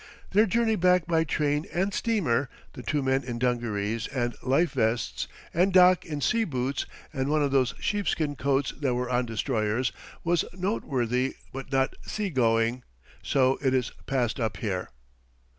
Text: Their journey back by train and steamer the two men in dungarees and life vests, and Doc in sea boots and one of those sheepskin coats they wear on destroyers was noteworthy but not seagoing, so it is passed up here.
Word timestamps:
Their 0.31 0.47
journey 0.47 0.75
back 0.75 1.05
by 1.05 1.23
train 1.23 1.67
and 1.71 1.93
steamer 1.93 2.49
the 2.73 2.81
two 2.81 3.03
men 3.03 3.23
in 3.23 3.37
dungarees 3.37 4.07
and 4.07 4.33
life 4.41 4.71
vests, 4.71 5.27
and 5.53 5.71
Doc 5.71 6.07
in 6.07 6.21
sea 6.21 6.43
boots 6.43 6.87
and 7.13 7.29
one 7.29 7.43
of 7.43 7.51
those 7.51 7.75
sheepskin 7.79 8.35
coats 8.35 8.71
they 8.75 8.89
wear 8.89 9.11
on 9.11 9.27
destroyers 9.27 9.91
was 10.23 10.43
noteworthy 10.53 11.35
but 11.53 11.71
not 11.71 11.93
seagoing, 12.01 12.81
so 13.21 13.59
it 13.63 13.75
is 13.75 13.91
passed 14.07 14.39
up 14.39 14.57
here. 14.57 14.89